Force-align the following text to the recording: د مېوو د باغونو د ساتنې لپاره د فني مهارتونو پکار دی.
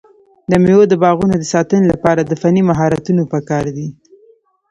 د 0.51 0.53
مېوو 0.63 0.83
د 0.91 0.93
باغونو 1.03 1.35
د 1.39 1.43
ساتنې 1.53 1.85
لپاره 1.93 2.21
د 2.23 2.31
فني 2.41 2.61
مهارتونو 2.69 3.21
پکار 3.33 3.65
دی. 3.77 3.87